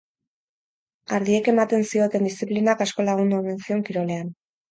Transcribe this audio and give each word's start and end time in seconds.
Ardiek 1.17 1.49
ematen 1.53 1.85
zioten 1.91 2.25
disziplinak 2.29 2.83
asko 2.87 3.07
lagundu 3.11 3.39
omen 3.43 3.63
zion 3.67 3.87
kirolean. 3.91 4.35